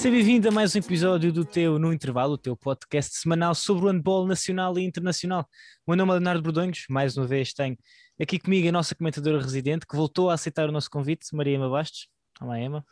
[0.00, 3.84] Seja bem-vindo a mais um episódio do teu No Intervalo, o teu podcast semanal sobre
[3.84, 5.46] o handball nacional e internacional.
[5.86, 7.76] O meu nome é Leonardo Bordonhos, mais uma vez tenho
[8.18, 11.68] aqui comigo a nossa comentadora residente que voltou a aceitar o nosso convite, Maria Ema
[11.68, 12.08] Bastos.
[12.40, 12.82] Olá, Ema.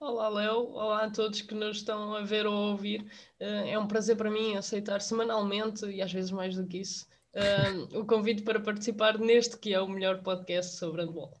[0.00, 0.72] Olá, Léo.
[0.72, 3.08] Olá a todos que nos estão a ver ou a ouvir.
[3.38, 7.06] Eh, é um prazer para mim aceitar semanalmente, e às vezes mais do que isso,
[7.34, 11.32] eh, o convite para participar neste que é o melhor podcast sobre handball.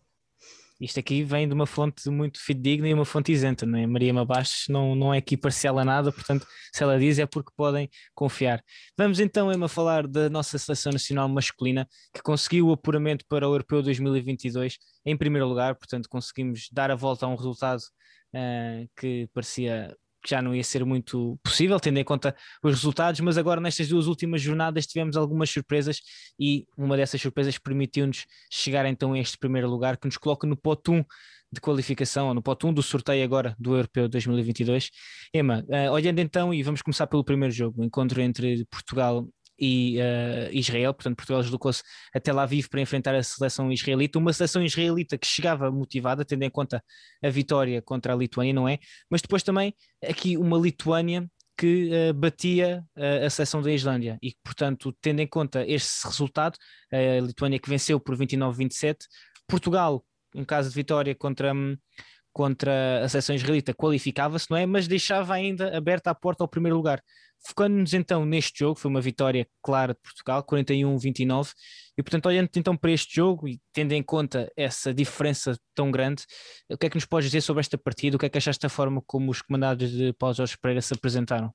[0.80, 3.86] Isto aqui vem de uma fonte muito fidedigna e uma fonte isenta, não é?
[3.86, 7.50] Maria Mabastos não, não é aqui parcial a nada, portanto, se ela diz é porque
[7.56, 8.62] podem confiar.
[8.96, 13.52] Vamos então, Emma, falar da nossa seleção nacional masculina, que conseguiu o apuramento para o
[13.54, 17.80] Europeu 2022 em primeiro lugar, portanto, conseguimos dar a volta a um resultado
[18.34, 23.20] uh, que parecia que já não ia ser muito possível, tendo em conta os resultados,
[23.20, 26.00] mas agora nestas duas últimas jornadas tivemos algumas surpresas
[26.38, 30.56] e uma dessas surpresas permitiu-nos chegar então a este primeiro lugar que nos coloca no
[30.56, 31.04] pote 1
[31.50, 34.90] de qualificação, ou no pote 1 do sorteio agora do Europeu 2022.
[35.32, 39.26] Emma, uh, olhando então, e vamos começar pelo primeiro jogo, o encontro entre Portugal
[39.58, 41.82] e uh, Israel, portanto Portugal deslocou-se
[42.14, 46.42] até lá vivo para enfrentar a seleção israelita, uma seleção israelita que chegava motivada, tendo
[46.44, 46.82] em conta
[47.22, 48.78] a vitória contra a Lituânia, não é?
[49.10, 54.32] Mas depois também aqui uma Lituânia que uh, batia uh, a seleção da Islândia e
[54.44, 56.56] portanto, tendo em conta este resultado,
[56.92, 58.96] a Lituânia que venceu por 29-27,
[59.48, 61.76] Portugal, em caso de vitória contra, um,
[62.32, 64.66] contra a seleção israelita, qualificava-se, não é?
[64.66, 67.02] Mas deixava ainda aberta a porta ao primeiro lugar.
[67.46, 71.52] Focando-nos então neste jogo, foi uma vitória clara de Portugal, 41-29,
[71.96, 76.24] e portanto, olhando então para este jogo e tendo em conta essa diferença tão grande,
[76.68, 78.16] o que é que nos podes dizer sobre esta partida?
[78.16, 80.94] O que é que achaste da forma como os comandados de Paulo Jorge Pereira se
[80.94, 81.54] apresentaram?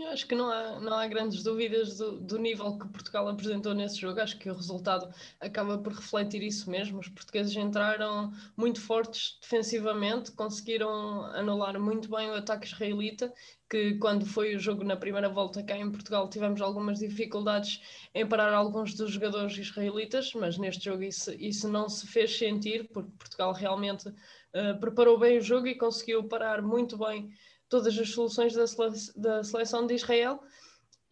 [0.00, 3.74] Eu acho que não há, não há grandes dúvidas do, do, nível que Portugal apresentou
[3.74, 4.18] nesse jogo.
[4.18, 7.00] Acho que o resultado acaba por refletir isso mesmo.
[7.00, 13.30] Os portugueses entraram muito fortes defensivamente, conseguiram anular muito bem o ataque israelita,
[13.68, 17.80] que quando foi o jogo na primeira volta cá em Portugal tivemos algumas dificuldades
[18.14, 22.88] em parar alguns dos jogadores israelitas, mas neste jogo isso, isso não se fez sentir,
[22.88, 24.10] porque Portugal realmente
[24.54, 27.30] uh, preparou bem o jogo e conseguiu parar muito bem
[27.68, 30.40] todas as soluções da, sele da seleção de Israel.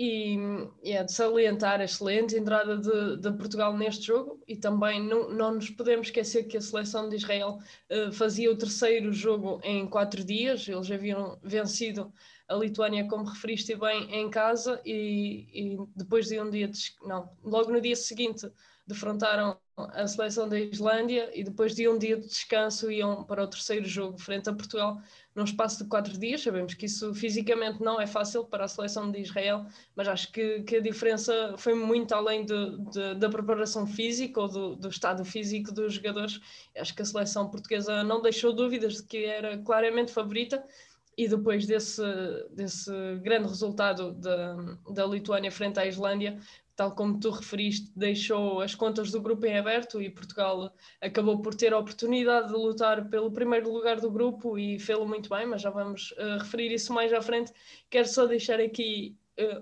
[0.01, 0.37] E,
[0.85, 4.41] e, é de salientar a excelente entrada de, de, Portugal neste jogo.
[4.47, 7.59] E também não, não nos podemos esquecer que a seleção de Israel
[7.91, 12.13] uh, fazia o terceiro jogo em quatro dias, eles haviam vencido
[12.49, 14.81] a Lituânia, como referiste bem, em casa.
[14.85, 18.49] E, e depois de um dia, de, não, logo no dia seguinte
[18.87, 19.59] defrontaram
[19.93, 23.85] a seleção da Islândia e depois de um dia de descanso iam para o terceiro
[23.85, 25.01] jogo frente a Portugal
[25.35, 26.43] num espaço de quatro dias.
[26.43, 30.63] Sabemos que isso fisicamente não é fácil para a seleção de Israel, mas acho que,
[30.63, 35.25] que a diferença foi muito além de, de, da preparação física ou do, do, estado
[35.25, 36.41] físico dos jogadores.
[36.77, 40.65] Acho que a seleção portuguesa não deixou dúvidas de que era claramente favorita.
[41.17, 42.01] E depois desse,
[42.53, 44.55] desse grande resultado da,
[44.89, 46.39] da Lituânia frente à Islândia,
[46.79, 51.53] tal como tu referiste, deixou as contas do grupo em aberto e Portugal acabou por
[51.53, 55.61] ter a oportunidade de lutar pelo primeiro lugar do grupo e fê-lo muito bem, mas
[55.61, 57.53] já vamos uh, referir isso mais à frente.
[57.91, 59.17] Quero só deixar aqui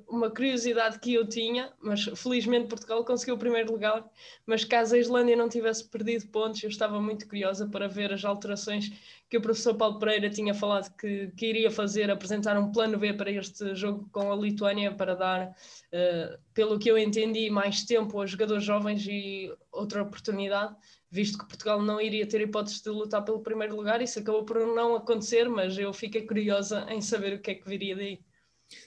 [0.09, 4.09] uma curiosidade que eu tinha, mas felizmente Portugal conseguiu o primeiro lugar,
[4.47, 8.25] mas caso a Islândia não tivesse perdido pontos, eu estava muito curiosa para ver as
[8.25, 8.91] alterações
[9.29, 13.13] que o professor Paulo Pereira tinha falado que, que iria fazer, apresentar um plano B
[13.13, 18.19] para este jogo com a Lituânia para dar, uh, pelo que eu entendi, mais tempo
[18.19, 20.75] aos jogadores jovens e outra oportunidade,
[21.11, 24.01] visto que Portugal não iria ter hipótese de lutar pelo primeiro lugar.
[24.01, 27.69] Isso acabou por não acontecer, mas eu fiquei curiosa em saber o que é que
[27.69, 28.21] viria daí.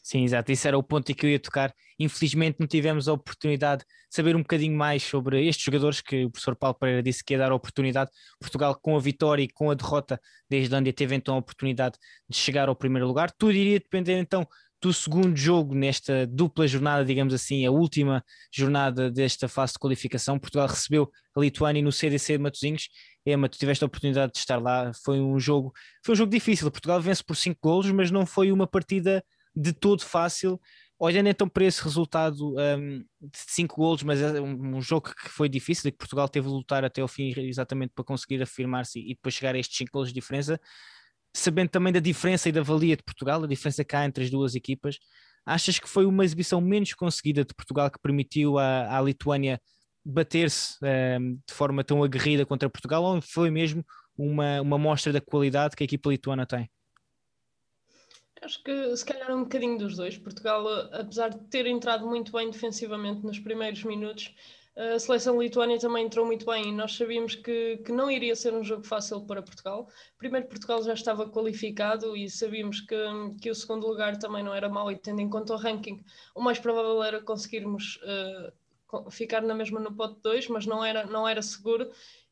[0.04, 1.74] Sim, exato, isso era o ponto em que eu ia tocar.
[1.98, 6.32] Infelizmente não tivemos a oportunidade de saber um bocadinho mais sobre estes jogadores que o
[6.32, 8.12] professor Paulo Pereira disse que ia dar a oportunidade.
[8.40, 11.98] Portugal, com a vitória e com a derrota da Islândia, teve então a oportunidade
[12.28, 13.32] de chegar ao primeiro lugar.
[13.32, 14.48] Tudo iria depender então
[14.82, 20.40] do segundo jogo nesta dupla jornada, digamos assim, a última jornada desta fase de qualificação.
[20.40, 22.90] Portugal recebeu a Lituânia no CDC de Matosinhos.
[23.26, 24.92] Emma, tu tiveste a oportunidade de estar lá.
[25.04, 25.74] Foi um jogo,
[26.04, 26.72] foi um jogo difícil.
[26.72, 29.24] Portugal vence por 5 golos, mas não foi uma partida
[29.60, 30.60] de todo fácil.
[30.98, 35.48] Olhando então para esse resultado um, de 5 golos, mas é um, jogo que foi
[35.48, 39.16] difícil e que Portugal teve de lutar até o fim exatamente para conseguir afirmar-se e
[39.16, 40.60] depois chegar a estes 5 golos de diferença,
[41.34, 44.56] sabendo também da diferença e da valia de Portugal, a diferença cá entre as duas
[44.56, 44.98] equipas,
[45.46, 49.62] achas que foi uma exibição menos conseguida de Portugal que permitiu à, à Lituânia
[50.04, 53.86] bater-se um, de forma tão aguerrida contra Portugal ou foi mesmo
[54.18, 56.70] uma, uma mostra da qualidade que a equipa lituana tem?
[58.42, 60.18] Acho que se calhar um bocadinho dos dois.
[60.18, 64.34] Portugal, apesar de ter entrado muito bem defensivamente nos primeiros minutos,
[64.80, 68.54] a seleção lituânia também entrou muito bem e nós sabíamos que, que não iria ser
[68.54, 69.90] um jogo fácil para Portugal.
[70.18, 72.96] Primeiro, Portugal já estava qualificado e sabíamos que,
[73.42, 76.02] que o segundo lugar também não era mau, e tendo em conta o ranking,
[76.34, 81.06] o mais provável era conseguirmos uh, ficar na mesma no pote 2, mas não era,
[81.06, 81.92] não era seguro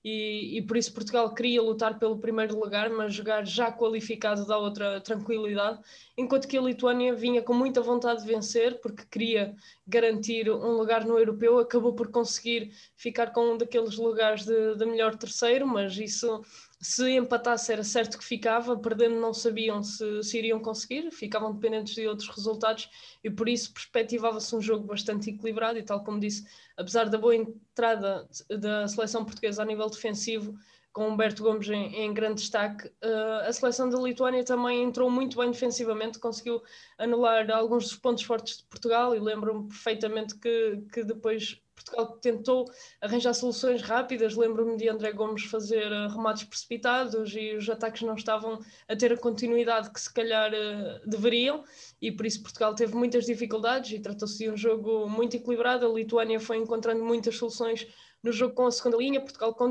[0.09, 4.57] e, e, por isso Portugal queria lutar pelo primeiro lugar, mas jogar já qualificado dá
[4.57, 5.79] outra tranquilidade,
[6.17, 9.53] enquanto que a Lituânia vinha com muita vontade de vencer, porque queria
[9.85, 14.85] garantir um lugar no europeu, acabou por conseguir ficar com um daqueles lugares de, de
[14.85, 16.41] melhor terceiro, mas isso
[16.79, 21.95] se empatasse era certo que ficava, perdendo não sabiam se, se iriam conseguir, ficavam dependentes
[21.95, 22.89] de outros resultados.
[23.23, 25.79] E por isso perspectivava-se um jogo bastante equilibrado.
[25.79, 26.45] E tal como disse,
[26.75, 28.27] apesar da boa entrada
[28.59, 30.55] da seleção portuguesa a nível defensivo,
[30.97, 35.37] com Humberto Gomes em, em grande destaque, uh, a seleção da Lituânia também entrou muito
[35.37, 36.59] bem defensivamente, conseguiu
[36.97, 42.65] anular alguns dos pontos fortes de Portugal e lembro-me perfeitamente que, que depois Portugal tentou
[42.99, 44.35] arranjar soluções rápidas.
[44.35, 48.57] Lembro-me de André Gomes fazer uh, remates precipitados e os ataques não estavam
[48.87, 51.63] a ter a continuidade que se calhar uh, deveriam,
[52.01, 55.85] e por isso Portugal teve muitas dificuldades e tratou-se de um jogo muito equilibrado.
[55.85, 57.87] A Lituânia foi encontrando muitas soluções
[58.23, 59.69] no jogo com a segunda linha, Portugal com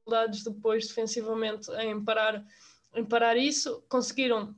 [0.00, 2.44] dificuldades depois defensivamente em parar,
[2.94, 3.82] em parar isso.
[3.88, 4.54] Conseguiram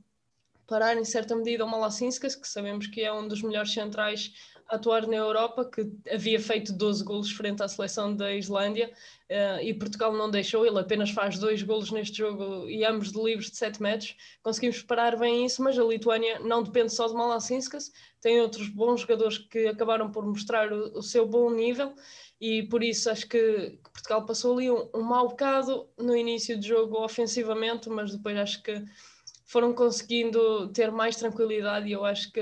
[0.67, 4.31] parar em certa medida o Malassinskas, que sabemos que é um dos melhores centrais
[4.69, 8.91] atuar na Europa, que havia feito 12 golos frente à seleção da Islândia
[9.29, 13.21] uh, e Portugal não deixou, ele apenas faz dois golos neste jogo e ambos de
[13.21, 14.15] livros de 7 metros.
[14.41, 19.01] Conseguimos parar bem isso, mas a Lituânia não depende só de Malassinskas, tem outros bons
[19.01, 21.93] jogadores que acabaram por mostrar o, o seu bom nível
[22.39, 26.57] e por isso acho que, que Portugal passou ali um, um mau bocado no início
[26.57, 28.83] do jogo ofensivamente, mas depois acho que
[29.53, 32.41] foram conseguindo ter mais tranquilidade e eu acho que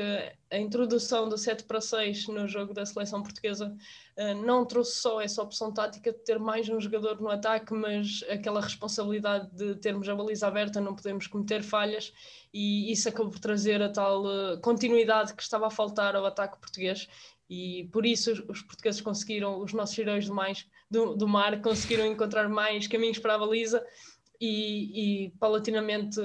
[0.49, 3.75] a introdução do 7 para 6 no jogo da seleção portuguesa
[4.17, 8.23] uh, não trouxe só essa opção tática de ter mais um jogador no ataque, mas
[8.29, 12.13] aquela responsabilidade de termos a baliza aberta, não podemos cometer falhas
[12.53, 16.61] e isso acabou por trazer a tal uh, continuidade que estava a faltar ao ataque
[16.61, 17.09] português.
[17.49, 21.61] E por isso os, os portugueses conseguiram, os nossos heróis do, mais, do, do mar
[21.61, 23.85] conseguiram encontrar mais caminhos para a baliza
[24.39, 26.21] e, e paulatinamente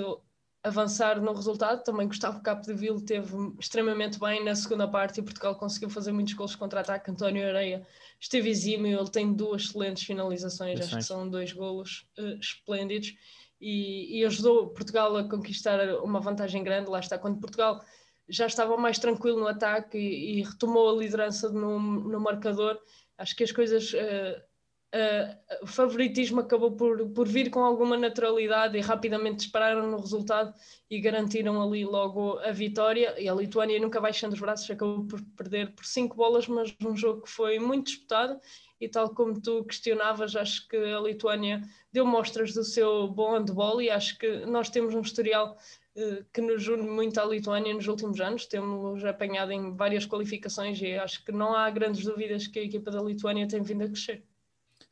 [0.66, 1.84] avançar no resultado.
[1.84, 6.56] Também Gustavo Capdeville teve extremamente bem na segunda parte e Portugal conseguiu fazer muitos gols
[6.56, 7.10] contra-ataque.
[7.10, 7.86] António Areia
[8.20, 13.14] esteve exímio, ele tem duas excelentes finalizações, acho que são dois golos uh, esplêndidos
[13.60, 16.90] e, e, ajudou Portugal a conquistar uma vantagem grande.
[16.90, 17.80] Lá está, quando Portugal
[18.28, 22.78] já estava mais tranquilo no ataque e, e retomou a liderança no, no marcador,
[23.16, 23.92] acho que as coisas.
[23.92, 24.45] Uh,
[24.94, 30.54] uh, o favoritismo acabou por, por vir com alguma naturalidade e rapidamente dispararam no resultado
[30.90, 33.14] e garantiram ali logo a vitória.
[33.20, 36.96] E a Lituânia nunca baixando os braços, acabou por perder por cinco bolas, mas um
[36.96, 38.40] jogo que foi muito disputado.
[38.78, 43.80] E tal como tu questionavas, acho que a Lituânia deu mostras do seu bom handball
[43.80, 45.56] e acho que nós temos um historial
[45.96, 48.44] uh, que nos une muito à Lituânia nos últimos anos.
[48.44, 52.90] Temos apanhado em várias qualificações e acho que não há grandes dúvidas que a equipa
[52.90, 54.22] da Lituânia tem vindo a crescer.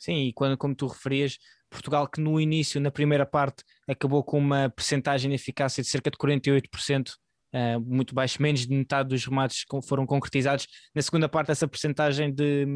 [0.04, 1.38] Sim, e quando, como tu referias,
[1.70, 6.10] Portugal que no início, na primeira parte, acabou com uma percentagem de eficácia de cerca
[6.10, 7.12] de 48%, uh,
[7.54, 10.66] eh, muito baixo, menos de metade dos remates foram concretizados.
[10.94, 12.66] Na segunda parte, essa percentagem de,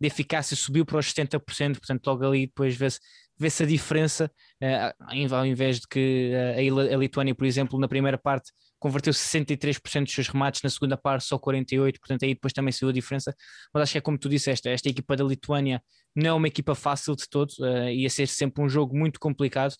[0.00, 3.00] de eficácia subiu para os 70%, portanto, logo ali depois vê-se
[3.36, 4.30] vê a diferença,
[4.62, 10.04] uh, ao invés de que uh, a Lituânia, por exemplo, na primeira parte converteu 63%
[10.04, 13.34] dos seus remates, na segunda parte só 48%, portanto aí depois também saiu a diferença,
[13.72, 15.82] mas acho que é como tu disseste, esta equipa da Lituânia
[16.14, 19.72] não é uma equipa fácil de todo, uh, ia ser sempre um jogo muito complicado,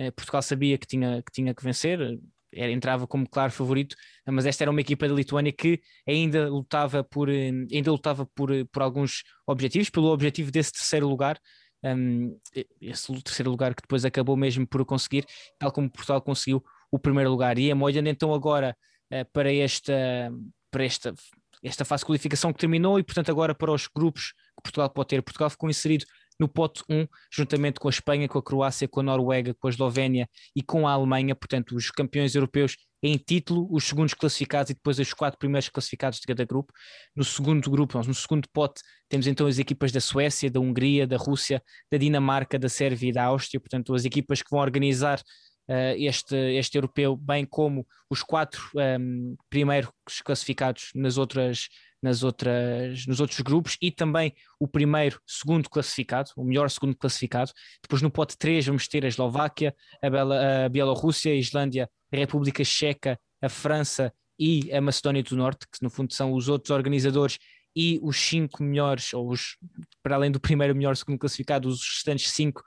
[0.00, 2.00] uh, Portugal sabia que tinha que, tinha que vencer,
[2.52, 3.96] era, entrava como claro favorito,
[4.26, 8.82] mas esta era uma equipa da Lituânia que ainda lutava por, ainda lutava por, por
[8.82, 11.38] alguns objetivos, pelo objetivo desse terceiro lugar,
[11.84, 12.38] um,
[12.80, 15.26] esse terceiro lugar que depois acabou mesmo por conseguir,
[15.58, 16.64] tal como Portugal conseguiu
[16.96, 17.58] o primeiro lugar.
[17.58, 18.76] E é olhando então agora
[19.12, 20.32] uh, para esta,
[20.70, 21.14] para esta,
[21.62, 25.08] esta fase de qualificação que terminou e, portanto, agora para os grupos que Portugal pode
[25.08, 25.22] ter.
[25.22, 26.04] Portugal ficou inserido
[26.38, 29.70] no pote 1, juntamente com a Espanha, com a Croácia, com a Noruega, com a
[29.70, 34.74] Eslovénia e com a Alemanha, portanto, os campeões europeus em título, os segundos classificados e
[34.74, 36.72] depois os quatro primeiros classificados de cada grupo.
[37.14, 41.16] No segundo grupo, no segundo pote, temos então as equipas da Suécia, da Hungria, da
[41.16, 45.20] Rússia, da Dinamarca, da Sérvia e da Áustria, portanto, as equipas que vão organizar
[45.68, 49.90] este, este europeu, bem como os quatro um, ehm, primeiros
[50.24, 51.68] classificados nas outras,
[52.02, 57.50] nas outras, nos outros grupos e também o primeiro, segundo classificado, o melhor segundo classificado.
[57.82, 62.16] Depois no pote 3 vamos ter a Eslováquia, a, Bela, a Bielorrússia, a Islândia, a
[62.16, 66.70] República Checa, a França e a Macedónia do Norte, que no fundo são os outros
[66.70, 67.38] organizadores
[67.74, 69.58] e os cinco melhores, ou os,
[70.02, 72.62] para além do primeiro melhor, segundo classificado, os restantes cinco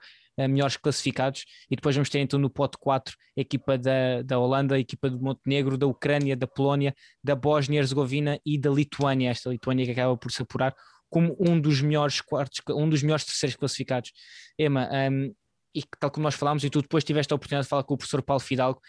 [0.48, 4.76] melhores classificados, e depois vamos ter então no pote 4 a equipa da, da Holanda,
[4.76, 6.94] a equipa do Montenegro, da Ucrânia, da Polónia,
[7.24, 10.74] da Bósnia-Herzegovina e da Lituânia, esta Lituânia que acaba por se apurar
[11.10, 14.12] como um dos melhores quartos, um dos melhores terceiros classificados.
[14.58, 15.34] Ema, um,
[15.74, 17.98] e tal como nós falámos, e tu depois tiveste a oportunidade de falar com o
[17.98, 18.80] professor Paulo Fidalgo,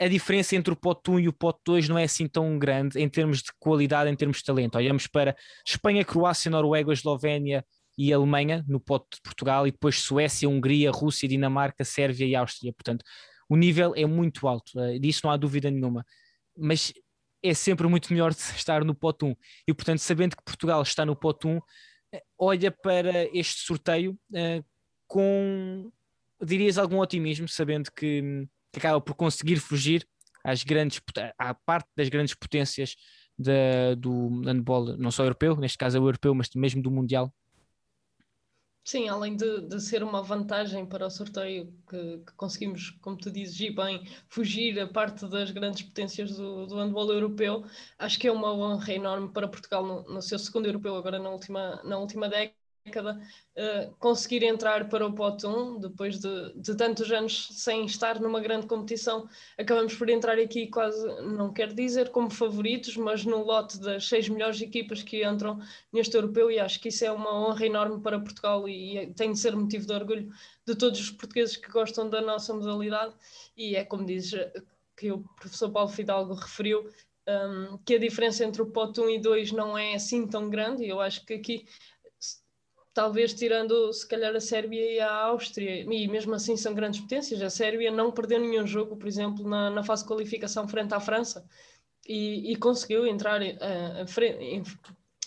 [0.00, 3.00] a diferença entre o pote 1 e o pote 2 não é assim tão grande
[3.00, 4.76] em termos de qualidade, em termos de talento.
[4.76, 5.36] Olhamos para
[5.66, 7.64] Espanha, Croácia, Noruega, Eslovénia
[7.98, 12.72] e Alemanha no pote de Portugal e depois Suécia, Hungria, Rússia, Dinamarca, Sérvia e Áustria.
[12.72, 13.04] Portanto,
[13.48, 16.06] o nível é muito alto, uh, disso não há dúvida nenhuma.
[16.56, 16.92] Mas
[17.42, 19.34] é sempre muito melhor estar no pote 1.
[19.66, 21.60] E portanto, sabendo que Portugal está no pote 1,
[22.12, 24.64] eh, olha para este sorteio uh,
[25.06, 25.90] com,
[26.42, 30.06] dirias, algum otimismo, sabendo que que acaba por conseguir fugir
[30.44, 31.00] às grandes,
[31.38, 32.94] à parte das grandes potências
[33.38, 37.32] da, do handball, não só europeu, neste caso é o europeu, mas mesmo do Mundial?
[38.90, 43.30] Sim, além de, de ser uma vantagem para o sorteio, que, que, conseguimos, como tu
[43.30, 47.64] dizes, ir bem, fugir a parte das grandes potências do, do handball europeu,
[47.98, 51.28] acho que é uma honra enorme para Portugal no, no seu segundo europeu, agora na
[51.28, 52.56] última, na última década
[52.88, 53.20] década,
[53.56, 58.40] uh, conseguir entrar para o pote 1, depois de, de, tantos anos sem estar numa
[58.40, 63.78] grande competição, acabamos por entrar aqui quase, não quero dizer como favoritos, mas no lote
[63.78, 65.60] das seis melhores equipas que entram
[65.92, 69.32] neste europeu e acho que isso é uma honra enorme para Portugal e, e tem
[69.32, 70.30] de ser motivo de orgulho
[70.66, 73.14] de todos os portugueses que gostam da nossa modalidade.
[73.56, 74.32] E é como dizes
[74.96, 76.88] que o professor Paulo Fidalgo referiu,
[77.28, 80.84] um, que a diferença entre o pote 1 e 2 não é assim tão grande,
[80.84, 81.66] e eu acho que aqui
[82.98, 87.40] talvez tirando se calhar a Sérvia e a Áustria, e mesmo assim são grandes potências.
[87.40, 90.98] A Sérvia não perdeu nenhum jogo, por exemplo, na, na fase de qualificação frente à
[90.98, 91.46] França
[92.04, 94.72] e, e conseguiu entrar uh, frente,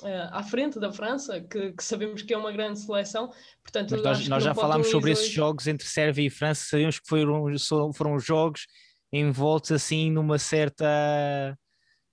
[0.01, 3.32] uh, à frente da França, que, que, sabemos que é uma grande seleção.
[3.63, 7.46] Portanto, nós, nós já falámos sobre esses jogos entre Sérvia e França, sabemos que foram,
[7.94, 8.68] foram jogos
[9.13, 11.58] envoltos assim numa certa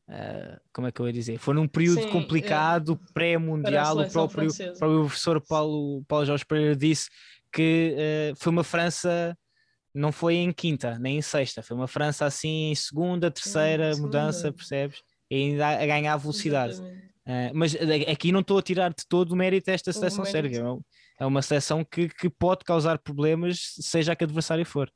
[0.08, 1.38] Uh, como é que eu ia dizer?
[1.38, 3.98] Foi num período Sim, complicado, é, pré-mundial.
[3.98, 7.10] O próprio, próprio professor Paulo, Paulo Jorge Pereira disse
[7.52, 9.36] que uh, foi uma França,
[9.94, 14.00] não foi em quinta nem em sexta, foi uma França assim em segunda, terceira Sim,
[14.00, 14.56] mudança, segunda.
[14.56, 15.02] percebes?
[15.30, 16.80] E ainda a ganhar velocidade.
[16.80, 17.76] Uh, mas
[18.10, 20.64] aqui não estou a tirar de todo o mérito desta seleção sérvia.
[21.20, 24.90] É, é uma seleção que, que pode causar problemas, seja a que adversário for.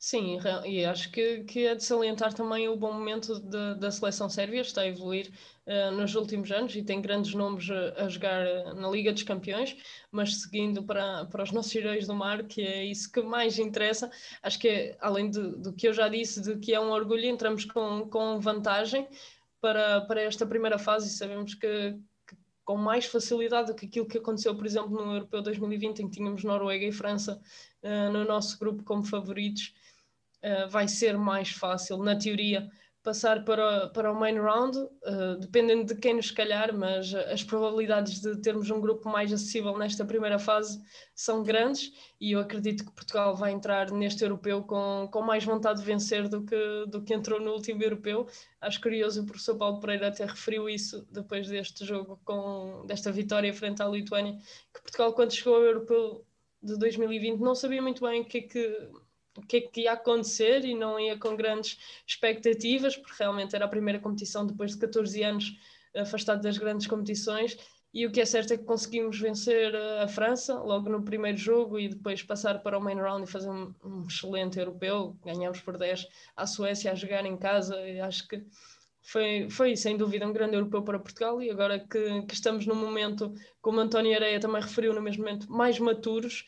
[0.00, 4.28] Sim, e acho que, que é de salientar também o bom momento de, da seleção
[4.30, 5.28] sérvia, está a evoluir
[5.66, 9.24] uh, nos últimos anos e tem grandes nomes a, a, jogar eh, na Liga dos
[9.24, 9.76] Campeões,
[10.12, 14.08] mas seguindo para, para os nossos heróis do mar, que é isso que mais interessa,
[14.40, 17.26] acho que é, além de, do que eu já disse, de que é um orgulho,
[17.26, 19.08] entramos com, com vantagem
[19.60, 21.98] para, para esta primeira fase e sabemos que,
[22.64, 26.16] com mais facilidade do que aquilo que aconteceu, por exemplo, no Europeu 2020, em que
[26.18, 27.40] tínhamos Noruega e França
[27.82, 29.74] uh, no nosso grupo como favoritos
[30.44, 32.68] uh, vai ser mais fácil, na teoria,
[33.08, 38.20] passar para, para o main round, uh, dependendo de quem nos calhar, mas as probabilidades
[38.20, 40.78] de termos um grupo mais acessível nesta primeira fase
[41.14, 41.90] são grandes
[42.20, 46.28] e eu acredito que Portugal vai entrar neste europeu com, com mais vontade de vencer
[46.28, 48.26] do que, do que entrou no último europeu.
[48.60, 53.54] Acho curioso, o professor Paulo Pereira até referiu isso depois deste jogo, com desta vitória
[53.54, 54.36] frente à Lituânia,
[54.74, 56.26] que Portugal, quando chegou ao europeu
[56.62, 58.90] de 2020, não sabia muito bem o que é que
[59.38, 63.64] o que é que ia acontecer e não ia com grandes expectativas, porque realmente era
[63.64, 65.56] a primeira competição depois de 14 anos
[65.96, 67.56] afastado das grandes competições.
[67.92, 71.78] E o que é certo é que conseguimos vencer a França logo no primeiro jogo
[71.78, 75.16] e depois passar para o main round e fazer um, um excelente europeu.
[75.24, 78.44] Ganhámos por 10 à Suécia a jogar em casa e acho que
[79.00, 81.40] foi, foi sem dúvida um grande europeu para Portugal.
[81.40, 85.50] E agora que, que estamos num momento, como António Areia também referiu, no mesmo momento,
[85.50, 86.44] mais maturos,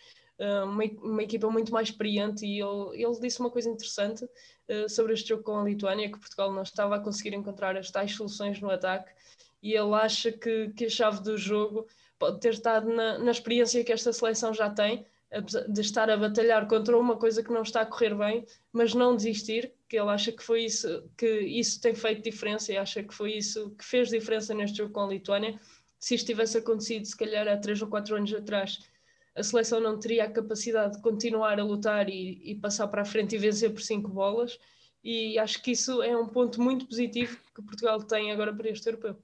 [0.64, 5.12] uma, uma, equipa muito mais experiente e ele, ele disse uma coisa interessante uh, sobre
[5.12, 8.61] este jogo com a Lituânia, que Portugal não estava a conseguir encontrar as tais soluções
[8.61, 9.12] no ataque
[9.62, 11.87] e ele acha que, que a chave do jogo
[12.18, 15.04] pode ter estado na, na experiência que esta seleção já tem,
[15.68, 19.14] de estar a batalhar contra uma coisa que não está a correr bem, mas não
[19.14, 23.14] desistir, que ele acha que foi isso que isso tem feito diferença e acha que
[23.14, 25.59] foi isso que fez diferença neste jogo com a Lituânia.
[26.00, 28.80] Se isto tivesse acontecido, se calhar há três ou quatro anos atrás,
[29.34, 33.04] a seleção não teria a capacidade de continuar a lutar e, e, passar para a
[33.04, 34.58] frente e vencer por cinco bolas.
[35.02, 38.88] E acho que isso é um ponto muito positivo que Portugal tem agora para este
[38.88, 39.16] europeu.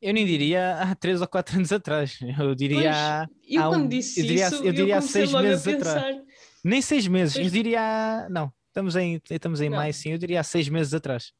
[0.00, 2.18] Eu nem diria há três ou quatro anos atrás.
[2.38, 3.26] Eu diria.
[3.26, 6.16] Pois, eu quando um, disse eu diria, isso, eu diria eu há seis meses atrás.
[6.64, 7.46] Nem seis meses, pois.
[7.46, 8.28] eu diria.
[8.30, 10.12] Não, estamos em, estamos em maio, sim.
[10.12, 11.32] Eu diria há seis meses atrás.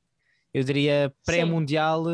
[0.52, 2.04] Eu diria pré-mundial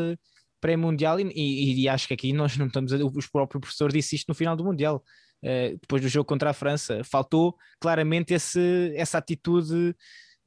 [0.61, 4.15] pré-mundial e, e, e, acho que aqui nós não estamos a, o próprio professor disse
[4.15, 5.03] isto no final do mundial
[5.43, 9.95] uh, depois do jogo contra a França faltou claramente esse, essa atitude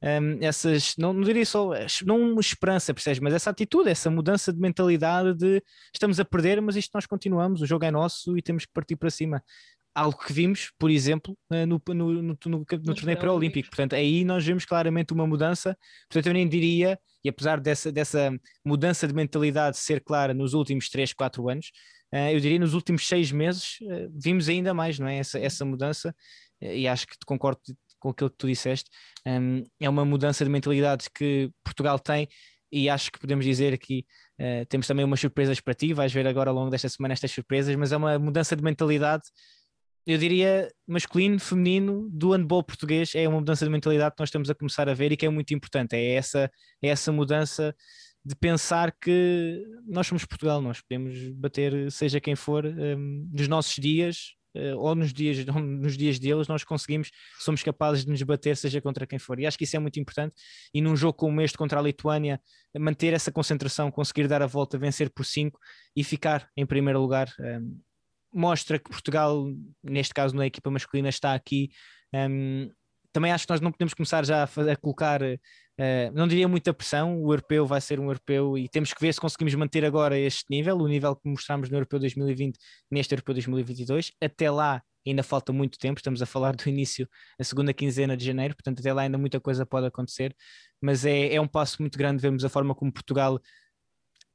[0.01, 1.71] um, essas, não, não diria só,
[2.05, 5.61] não uma esperança, percebes, mas essa atitude, essa mudança de mentalidade de
[5.93, 8.95] estamos a perder, mas isto nós continuamos, o jogo é nosso e temos que partir
[8.95, 9.43] para cima.
[9.93, 12.65] Algo que vimos, por exemplo, eh, no, no, no, no,
[12.95, 13.69] torneio pré-olímpico.
[13.69, 15.75] Portanto, aí nós vemos claramente uma mudança.
[16.07, 18.31] Portanto, eu nem diria, e apesar dessa, dessa
[18.63, 21.71] mudança de mentalidade ser clara nos últimos 3, 4 anos,
[22.11, 25.17] eu diria nos últimos 6 meses uh, vimos ainda mais, não é?
[25.17, 26.15] Essa, essa mudança,
[26.61, 27.59] e acho que concordo
[27.99, 28.89] com aquilo que tu disseste.
[29.25, 32.27] Um, é uma mudança de mentalidade que Portugal tem
[32.71, 34.05] e acho que podemos dizer que
[34.39, 35.93] uh, temos também umas surpresas para ti.
[35.93, 39.23] Vais ver agora ao longo desta semana estas surpresas, mas é uma mudança de mentalidade.
[40.05, 44.49] Eu diria masculino, feminino, do handball português, é uma mudança de mentalidade que nós estamos
[44.49, 45.95] a começar a ver e que é muito importante.
[45.95, 46.49] É essa,
[46.81, 47.75] é essa mudança
[48.25, 53.75] de pensar que nós somos Portugal, nós podemos bater seja quem for um, nos nossos
[53.75, 58.57] dias, uh, ou nos dias, nos dias deles, nós conseguimos, somos capazes de nos bater,
[58.57, 59.39] seja contra quem for.
[59.39, 60.35] E acho que isso é muito importante.
[60.73, 62.41] E num jogo como este contra a Lituânia,
[62.77, 65.59] manter essa concentração, conseguir dar a volta, vencer por 5
[65.95, 67.29] e ficar em primeiro lugar.
[67.39, 67.79] Um,
[68.33, 69.47] mostra que Portugal,
[69.83, 71.71] neste caso na equipa masculina, está aqui.
[72.13, 72.69] Um,
[73.11, 75.21] também acho que nós não podemos começar já a, a colocar
[75.79, 79.13] Uh, não diria muita pressão, o europeu vai ser um europeu e temos que ver
[79.13, 82.59] se conseguimos manter agora este nível, o nível que mostramos no europeu 2020,
[82.91, 84.11] neste europeu 2022.
[84.21, 87.07] Até lá ainda falta muito tempo, estamos a falar do início,
[87.39, 90.35] a segunda quinzena de janeiro, portanto, até lá ainda muita coisa pode acontecer,
[90.81, 92.21] mas é, é um passo muito grande.
[92.21, 93.39] Vemos a forma como Portugal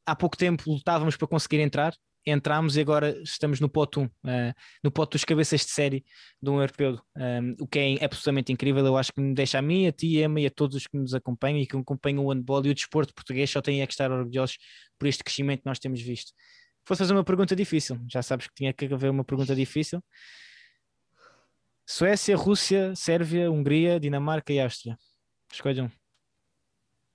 [0.06, 1.94] há pouco tempo lutávamos para conseguir entrar,
[2.26, 4.10] entramos e agora estamos no pote 1, uh,
[4.82, 6.04] no pote dos cabeças de série
[6.40, 8.84] de um europeu, um, o que é absolutamente incrível.
[8.84, 10.86] Eu acho que me deixa a mim, a ti, a Emma e a todos os
[10.86, 13.86] que nos acompanham e que acompanham o handball e o desporto português só têm é
[13.86, 14.58] que estar orgulhosos
[14.98, 16.32] por este crescimento que nós temos visto.
[16.84, 20.02] Fosse fazer uma pergunta difícil, já sabes que tinha que haver uma pergunta difícil.
[21.86, 24.96] Suécia, Rússia, Sérvia, Hungria, Dinamarca e Áustria.
[25.52, 25.90] Escolham.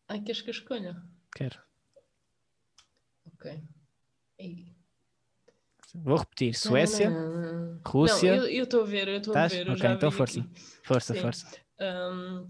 [0.08, 0.96] Ai, queres que eu escolha?
[1.36, 1.60] Quero.
[3.34, 3.64] Ok.
[4.40, 4.69] E...
[5.96, 7.10] Vou repetir: Suécia,
[7.86, 8.38] Rússia.
[8.38, 9.70] Não, eu estou a ver, eu estou a ver.
[9.70, 10.40] Ok, então força.
[10.40, 10.50] Aqui.
[10.84, 11.22] Força, Sim.
[11.22, 11.48] força.
[11.80, 12.50] Um,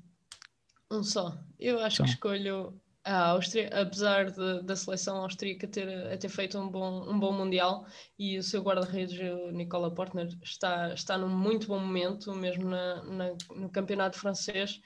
[0.92, 1.38] um, só.
[1.60, 6.70] Eu acho que escolho a Áustria, apesar de, da seleção austríaca ter, ter feito um
[6.70, 7.86] bom, um bom Mundial
[8.18, 13.04] e o seu guarda-redes, o Nicola Portner, está, está num muito bom momento, mesmo na,
[13.04, 14.82] na, no campeonato francês.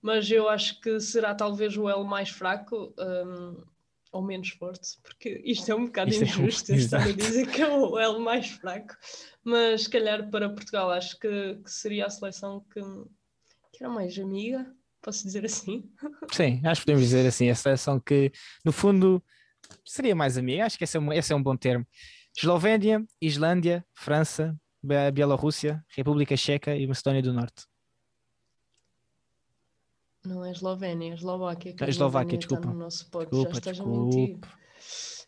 [0.00, 2.94] Mas eu acho que será talvez o elo mais fraco.
[2.98, 3.64] Um,
[4.12, 7.46] ou menos forte, porque isto é um bocado isto é injusto é, estar a dizer
[7.46, 8.94] que é o L mais fraco,
[9.44, 12.80] mas se calhar para Portugal acho que, que seria a seleção que,
[13.72, 14.66] que, era mais amiga,
[15.02, 15.90] posso dizer assim?
[16.32, 18.32] Sim, acho que podemos dizer assim, a seleção que
[18.64, 19.22] no fundo
[19.84, 21.86] seria mais amiga, acho que esse é um, esse é um bom termo.
[22.36, 24.56] Eslovénia, Islândia, França,
[25.12, 27.66] Bielorrússia, República Checa e Macedónia do Norte.
[30.28, 31.72] Não é Eslovénia, é Eslováquia.
[31.72, 32.66] Que a Eslováquia, desculpa.
[32.66, 33.98] no nosso pote, desculpa, já estás desculpa.
[33.98, 34.38] a mentir.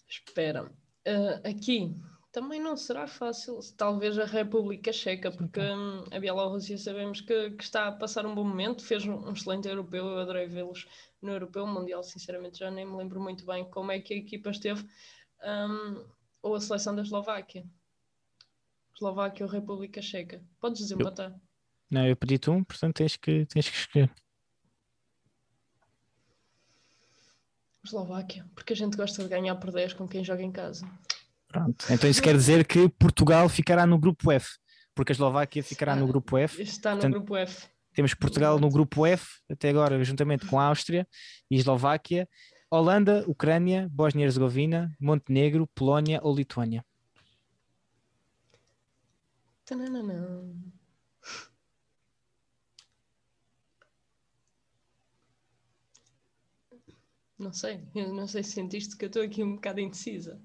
[0.08, 0.64] Espera.
[1.08, 1.94] Uh, aqui
[2.30, 7.64] também não será fácil, talvez a República Checa, porque um, a Bielorrússia sabemos que, que,
[7.64, 10.86] está a passar um bom momento, fez um, um excelente europeu, eu adorei vê-los
[11.20, 14.50] no europeu mundial, sinceramente já nem me lembro muito bem como é que a equipa
[14.50, 14.86] esteve,
[15.42, 16.04] um,
[16.42, 17.64] ou a seleção da Eslováquia.
[18.94, 20.44] Eslováquia ou República Checa.
[20.60, 21.34] Podes desempatar.
[21.90, 24.10] Não, eu pedi-te um, portanto tens que, tens que escolher.
[27.84, 30.86] Eslováquia, porque a gente gosta de ganhar por 10 com quem joga em casa.
[31.48, 34.58] Pronto, então isso quer dizer que Portugal ficará no grupo F,
[34.94, 36.62] porque a Eslováquia ficará no grupo F.
[36.62, 37.66] Está no Portanto, grupo F.
[37.92, 41.06] Temos Portugal no grupo F, até agora, juntamente com a Áustria
[41.50, 42.28] e Eslováquia,
[42.70, 46.84] Holanda, Ucrânia, Bósnia e Herzegovina, Montenegro, Polónia ou Lituânia.
[49.64, 50.54] Tananana.
[57.40, 60.38] Não sei, eu não sei se sentiste que eu estou aqui um bocado indecisa.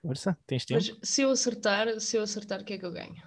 [0.00, 0.80] Força, tens tempo.
[0.80, 3.22] Mas se eu acertar, se eu acertar, o que é que eu ganho?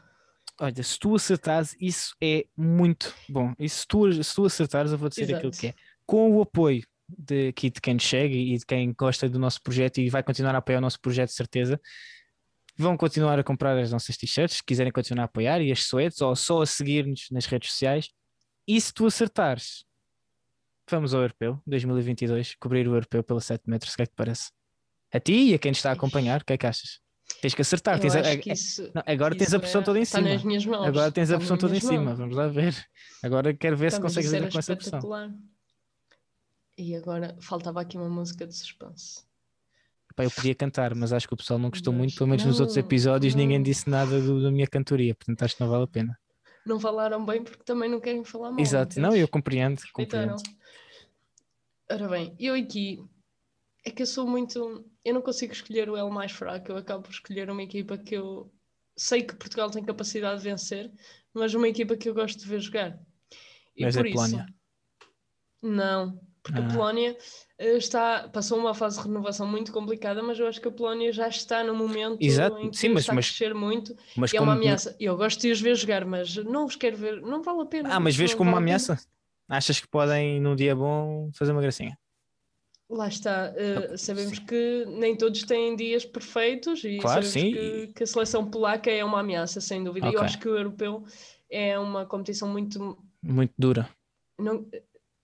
[0.59, 3.53] Olha, se tu acertares, isso é muito bom.
[3.59, 5.37] E se tu, se tu acertares, eu vou dizer Exato.
[5.37, 5.75] aquilo que é.
[6.07, 9.99] Com o apoio de, aqui de quem chega e de quem gosta do nosso projeto
[9.99, 11.79] e vai continuar a apoiar o nosso projeto, de certeza,
[12.75, 16.19] vão continuar a comprar as nossas t-shirts, se quiserem continuar a apoiar, e as suetes,
[16.19, 18.09] ou só a seguir-nos nas redes sociais.
[18.67, 19.84] E se tu acertares,
[20.91, 24.15] vamos ao Europeu 2022, cobrir o Europeu pela 7 metros, o que é que te
[24.15, 24.51] parece?
[25.13, 26.99] A ti e a quem te está a acompanhar, o que é que achas?
[27.41, 27.99] Tens que acertar.
[27.99, 30.29] Tens a, a, isso, não, agora tens a pressão é, toda em cima.
[30.85, 32.03] Agora tens a pressão toda em cima.
[32.03, 32.17] Mãos.
[32.19, 32.75] Vamos lá ver.
[33.23, 34.99] Agora quero ver Estamos se consegues ir com essa pressão.
[36.77, 39.23] E agora faltava aqui uma música de suspense.
[40.15, 42.45] Pá, eu podia cantar, mas acho que o pessoal não gostou Mas muito, pelo menos
[42.45, 43.63] nos outros não, episódios ninguém não.
[43.63, 46.17] disse nada do- da minha cantoria, portanto acho que não vale a pena.
[46.65, 48.59] Não falaram bem porque também não querem falar mal.
[48.59, 50.35] Exato, não, eu compreendo, compreendo.
[51.89, 52.99] Ora bem, eu aqui
[53.85, 54.83] é que eu sou muito.
[55.03, 58.15] Eu não consigo escolher o L mais fraco, eu acabo por escolher uma equipa que
[58.15, 58.51] eu
[58.97, 60.91] sei que Portugal tem capacidade de vencer,
[61.31, 62.99] mas uma equipa que eu gosto de ver jogar.
[63.75, 64.13] E Mas é isso.
[64.13, 64.45] Polónia.
[65.61, 66.63] Não, porque Ah.
[66.63, 67.17] a Polónia
[67.57, 71.11] eh, está, passou uma fase de renovação muito complicada, mas eu acho que a Polónia
[71.11, 74.31] já está no momento Exato, em que sim, mas- está mas- a crescer muito Mas
[74.31, 74.95] e é uma ameaça.
[74.99, 77.95] Eu gosto de os ver jogar, mas não os quero ver, não vale a pena.
[77.95, 78.99] ah, mas vês como uma vale ameaça?
[79.49, 81.97] Achas que podem, num dia bom, fazer uma gracinha?
[82.87, 83.47] Lá está,
[83.91, 84.45] Ah, sabemos sim.
[84.45, 89.03] que nem todos têm dias perfeitos e Claro, sabemos que, que a seleção polaca é
[89.03, 90.07] uma ameaça, sem dúvida.
[90.07, 90.19] Ok.
[90.19, 91.03] Eu acho que o europeu
[91.49, 93.89] é uma competição muito Muito dura.
[94.37, 94.67] não-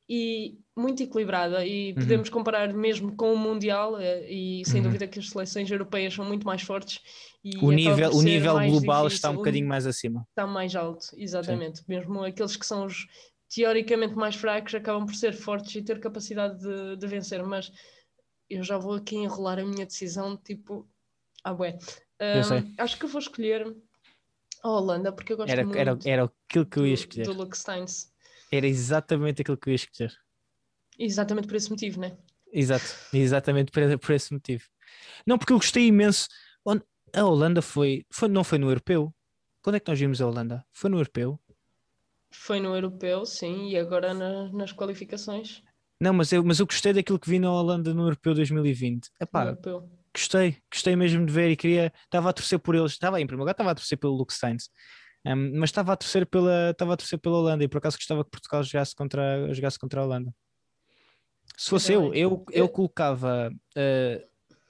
[0.09, 1.99] e muito equilibrada e Uhum.
[1.99, 4.87] podemos comparar mesmo com o Mundial eh, e sem Uhum.
[4.87, 7.01] dúvida que as seleções europeias são muito mais fortes
[7.43, 10.25] e O nível, o nível global difícil, está um bocadinho mais acima.
[10.29, 11.83] está mais alto, exatamente.
[11.87, 13.07] Mesmo aqueles que são os
[13.53, 17.69] teoricamente mais fracos acabam por ser fortes e ter capacidade de, de vencer, mas
[18.49, 20.87] eu já vou aqui enrolar a minha decisão, tipo,
[21.43, 21.77] ah, bué.
[22.19, 23.75] Ahm, acho que eu vou escolher
[24.63, 27.25] a Holanda, porque eu gosto Era, muito era, era aquilo que eu ia escolher.
[27.25, 28.11] do Luke Steins.
[28.51, 30.13] Era exatamente aquilo que eu ia escolher.
[31.03, 32.15] Exatamente por esse motivo, né?
[32.53, 34.63] Exato, exatamente por, por esse motivo.
[35.25, 36.27] Não, porque eu gostei imenso.
[37.13, 39.13] A Holanda foi, foi, não foi no europeu.
[39.61, 40.63] Quando é que nós vimos a Holanda?
[40.71, 41.39] Foi no europeu?
[42.31, 45.61] Foi no europeu, sim, e agora na- nas qualificações
[45.99, 49.09] Não, mas eu, mas eu gostei daquilo que vi na Holanda no europeu 2020.
[49.19, 49.89] no Epá, europeu.
[50.15, 53.41] gostei, gostei mesmo de ver e queria, estava a torcer por eles, estava em primeiro
[53.41, 54.69] lugar, estava a torcer pelo Luke Steins,
[55.23, 58.23] Um, mas estava a torcer pela, estava a torcer pela Holanda e por acaso gostava
[58.23, 60.33] que Portugal jogasse contra, jogasse contra a Holanda.
[61.57, 62.21] Se fosse eu, Ainda bem.
[62.21, 64.27] eu, eu Eu- colocava uh,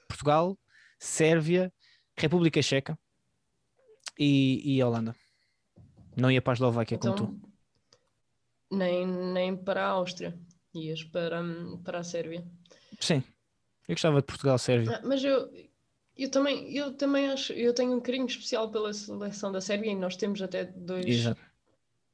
[0.08, 0.58] Portugal,
[0.98, 1.72] Sérvia,
[2.16, 2.98] República Checa
[4.18, 5.14] e, e Holanda.
[6.16, 7.24] Não ia para a Eslováquia como tu.
[7.24, 7.50] Então,
[8.70, 10.38] nem, nem para a Áustria,
[10.74, 12.44] ias para, hum, para a Sérvia.
[13.00, 13.22] Sim,
[13.88, 14.96] eu gostava de Portugal, Sérvia.
[14.96, 15.50] Ah, Mas eu,
[16.16, 19.96] eu também, eu também acho, eu tenho um carinho especial pela seleção da Sérvia e
[19.96, 21.40] nós temos até dois, Exato.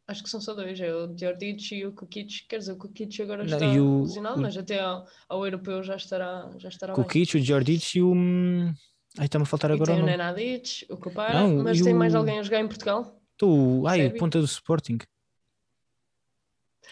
[0.08, 3.22] Acho que são só dois, é o Djordjic e o Kukic, quer dizer, o Kukic
[3.22, 6.94] agora Não, está o- lesionado, o- mas até ao, ao europeu já estará, já estará
[6.94, 7.04] bem.
[7.04, 8.12] Kukic, o Djordjic e o...
[8.12, 8.72] hum,
[9.18, 10.06] Ai, está-me a faltar E agora tem o.
[10.06, 13.20] Nenadic, o Kupara, Não, mas tem o- mais alguém a jogar em Portugal?
[13.36, 14.98] Tu, ai, ponta do Sporting.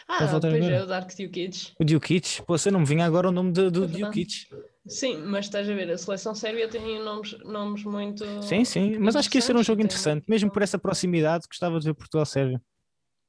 [0.08, 0.74] Ah, pois agora.
[0.74, 1.72] é, o Dark Djukic.
[1.80, 2.42] O Djukic.
[2.46, 4.14] Pô, você não me vinha agora o nome do, do É verdade.
[4.24, 4.46] Djukic.
[4.86, 8.24] Sim, mas estás a ver, a seleção sérvia tem nomes, nomes muito.
[8.42, 8.98] Sim, sim.
[8.98, 10.24] Mas acho que ia ser um jogo interessante.
[10.28, 12.60] Mesmo por essa proximidade, gostava de ver Portugal-Sérvia.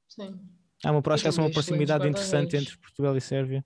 [0.07, 0.39] Sim.
[0.83, 2.67] Há uma, acho que há tem uma proximidade interessante guarda-redes.
[2.69, 3.65] entre Portugal e Sérvia.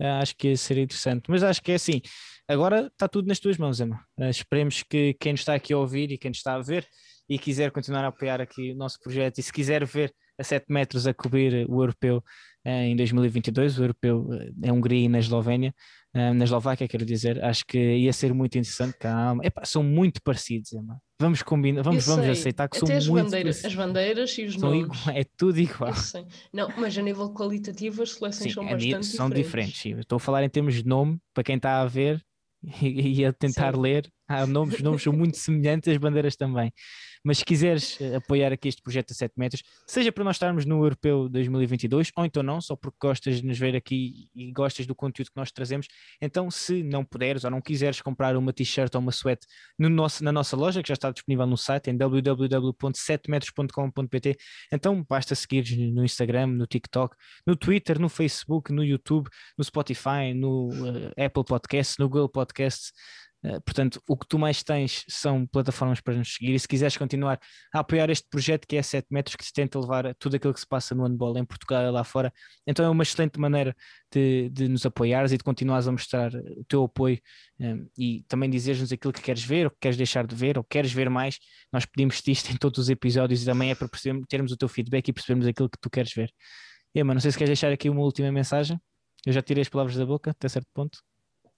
[0.00, 1.24] Ah, acho que ia ser interessante.
[1.28, 2.00] Mas acho que é assim.
[2.48, 4.04] Agora está tudo nas tuas mãos, Emma.
[4.18, 6.86] Ah, esperemos que quem nos está aqui a ouvir e quem nos está a ver
[7.28, 10.66] e quiser continuar a apoiar aqui o nosso projeto e se quiser ver a 7
[10.68, 12.22] metros a cobrir o europeu
[12.64, 15.74] em 2022, o europeu eh, em Hungria e na Eslovénia,
[16.14, 18.96] eh, na Eslováquia, quero dizer, acho que ia ser muito interessante.
[18.98, 20.98] Calma, Epá, são muito parecidos, Emma.
[21.20, 23.80] Vamos combinar, vamos, vamos aceitar que até são as muito bandeiras, parecidos.
[23.80, 24.84] as bandeiras e os São nomes.
[24.84, 25.92] igual, é tudo igual.
[26.52, 29.74] Não, mas a nível qualitativo as seleções Sim, são é bastante são diferentes.
[29.74, 30.00] diferentes.
[30.04, 32.20] Estou a falar em termos de nome, para quem está a ver
[32.82, 33.80] e, e a tentar Sim.
[33.80, 36.72] ler, há nomes, os nomes são muito semelhantes, as bandeiras também.
[37.26, 40.66] Mas se quiseres eh, apoiar aqui este projeto a 7 metros, seja para nós estarmos
[40.66, 44.86] no Europeu 2022, ou então não, só porque gostas de nos ver aqui e gostas
[44.86, 45.86] do conteúdo que nós trazemos,
[46.20, 49.40] então se não puderes ou não quiseres comprar uma t-shirt ou uma sweat
[49.78, 54.36] no nosso, na nossa loja, que já está disponível no site em www.7metros.com.pt,
[54.70, 60.34] então basta seguir no Instagram, no TikTok, no Twitter, no Facebook, no YouTube, no Spotify,
[60.34, 60.68] no
[61.16, 62.92] eh, Apple Podcasts, no Google Podcasts.
[63.44, 66.54] Eh, portanto, o que tu mais tens são plataformas para nos seguir.
[66.54, 67.38] E se quiseres continuar
[67.72, 70.60] a apoiar este projeto que é 7 metros, que se tenta levar tudo aquilo que
[70.60, 72.32] se passa no handball em Portugal e lá fora,
[72.66, 73.76] então é uma excelente maneira
[74.10, 77.20] de, de nos apoiares e de continuares a mostrar o teu apoio
[77.60, 80.64] eh, e também dizeres-nos aquilo que queres ver, ou que queres deixar de ver, ou
[80.64, 81.38] queres ver mais.
[81.72, 83.88] Nós pedimos-te isto em todos os episódios e também é para
[84.28, 86.32] termos o teu feedback e percebermos aquilo que tu queres ver.
[86.94, 88.80] Ema, não sei se queres deixar aqui uma última mensagem.
[89.26, 90.98] Eu já tirei as palavras da boca até certo ponto.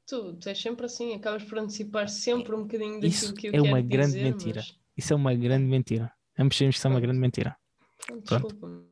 [0.06, 3.50] Tu, tu és sempre assim, acabas por antecipar sempre um bocadinho daquilo Isso que eu
[3.50, 4.60] é quero uma grande dizer, mentira.
[4.60, 6.12] mas- Isso é uma grande mentira.
[6.38, 7.56] Ambos sabemos que isso é uma grande mentira.
[8.06, 8.22] Pronto.
[8.28, 8.86] Desculpa-me.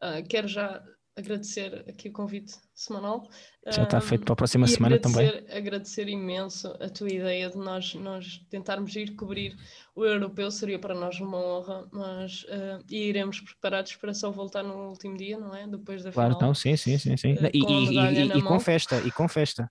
[0.00, 0.82] Ah, quero já
[1.16, 3.28] agradecer aqui o convite semanal.
[3.66, 5.26] Já está Ah, feito para a próxima e semana também.
[5.28, 9.56] agradecer, agradecer imenso a tua ideia de nós, nós tentarmos ir cobrir
[9.94, 14.62] o europeu, seria para nós uma honra, mas ah, e iremos preparados para só voltar
[14.62, 15.66] no último dia, não é?
[15.66, 16.48] Depois da Claro, final.
[16.48, 17.32] não, sim, sim, sim, sim.
[17.32, 19.70] eh, E, com e- e- e com festa, e com festa.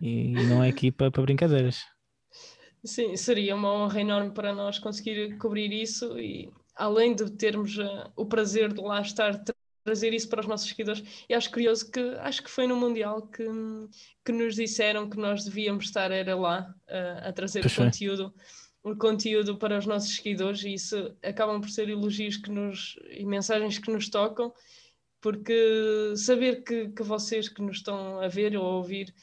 [0.00, 1.80] E, não é equipa para brincadeiras.
[2.84, 8.10] Sim, seria uma honra enorme para nós conseguir cobrir isso e além de termos uh,
[8.16, 9.42] o prazer de lá estar
[9.84, 11.02] trazer isso para os nossos seguidores.
[11.28, 13.44] E acho curioso que acho que foi no Mundial que,
[14.24, 18.34] que nos disseram que nós devíamos estar era lá uh, a trazer o conteúdo,
[18.82, 23.24] o conteúdo para os nossos seguidores e isso acabam por ser elogios que nos, e
[23.24, 24.52] mensagens que nos tocam,
[25.20, 29.14] porque saber que, que vocês que nos estão a ver ou a ouvir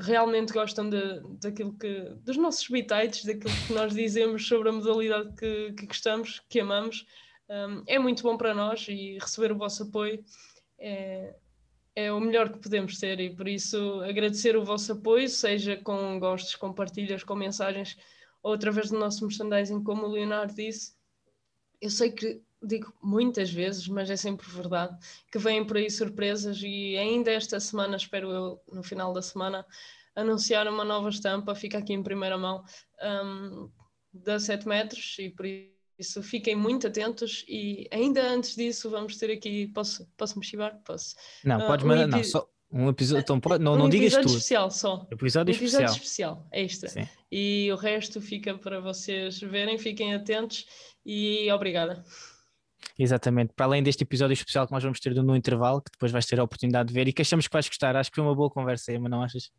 [0.00, 5.34] realmente gostam de, daquilo que dos nossos bitites, daquilo que nós dizemos sobre a modalidade
[5.34, 7.06] que, que gostamos, que amamos,
[7.48, 10.24] um, é muito bom para nós e receber o vosso apoio
[10.78, 11.34] é,
[11.94, 16.18] é o melhor que podemos ter e por isso agradecer o vosso apoio, seja com
[16.18, 17.96] gostos, com partilhas, com mensagens
[18.42, 20.94] ou através do nosso merchandising, como o Leonardo disse.
[21.80, 24.96] Eu sei que digo muitas vezes, mas é sempre verdade,
[25.30, 29.66] que vêm por aí surpresas e ainda esta semana, espero eu, no final da semana,
[30.14, 32.64] anunciar uma nova estampa, fica aqui em primeira mão,
[33.02, 33.70] um,
[34.12, 35.46] da 7 metros e por
[35.98, 39.68] isso fiquem muito atentos e ainda antes disso vamos ter aqui.
[39.68, 40.80] Posso, posso me chivar?
[40.84, 41.14] Posso.
[41.44, 43.22] Não, uh, podes um mandar, não, só um episódio.
[43.22, 44.26] Então, pode, não, um não digas tudo.
[44.26, 45.06] especial só.
[45.10, 46.44] Episódio, um episódio especial.
[46.44, 46.88] especial, extra.
[46.90, 47.08] Sim.
[47.30, 50.66] E o resto fica para vocês verem, fiquem atentos
[51.04, 52.04] e obrigada.
[52.98, 56.26] Exatamente, para além deste episódio especial que nós vamos ter no intervalo, que depois vais
[56.26, 58.34] ter a oportunidade de ver e que achamos que vais gostar, acho que foi uma
[58.34, 59.50] boa conversa, mas não achas?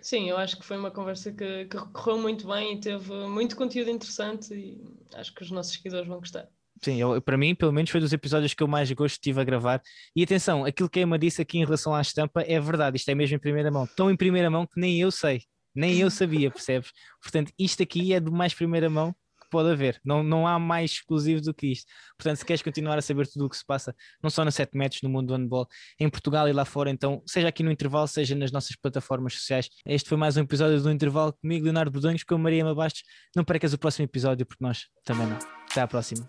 [0.00, 3.56] Sim, eu acho que foi uma conversa que, que correu muito bem e teve muito
[3.56, 4.80] conteúdo interessante e
[5.14, 6.48] acho que os nossos seguidores vão gostar.
[6.82, 9.44] Sim, eu, para mim, pelo menos, foi dos episódios que eu mais gosto tive a
[9.44, 9.80] gravar.
[10.14, 13.08] E atenção, aquilo que a Emma disse aqui em relação à estampa é verdade, isto
[13.08, 13.86] é mesmo em primeira mão.
[13.96, 15.42] Tão em primeira mão que nem eu sei,
[15.74, 16.92] nem eu sabia, percebes?
[17.22, 19.14] Portanto, isto aqui é de mais primeira mão
[19.46, 20.00] que pode haver.
[20.04, 21.86] Não, não há mais exclusivo do que isto.
[22.18, 24.76] Portanto, se queres continuar a saber tudo o que se passa, não só na 7
[24.76, 25.66] metros, no mundo do handball,
[25.98, 29.68] em Portugal e lá fora, então, seja aqui no intervalo, seja nas nossas plataformas sociais.
[29.86, 33.02] Este foi mais um episódio do intervalo comigo, Leonardo Bodonhos, com a Maria Mabastos.
[33.34, 35.38] Não percas o próximo episódio, porque nós também não.
[35.70, 36.28] Até à próxima.